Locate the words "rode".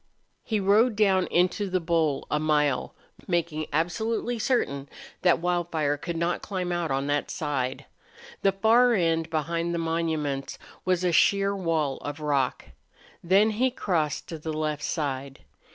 0.59-0.95